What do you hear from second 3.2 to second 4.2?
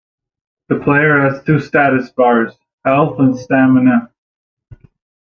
stamina.